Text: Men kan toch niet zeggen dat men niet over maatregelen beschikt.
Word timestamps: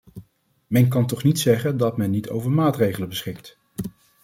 Men 0.67 0.89
kan 0.89 1.05
toch 1.07 1.23
niet 1.23 1.39
zeggen 1.39 1.77
dat 1.77 1.97
men 1.97 2.09
niet 2.09 2.29
over 2.29 2.51
maatregelen 2.51 3.09
beschikt. 3.09 3.57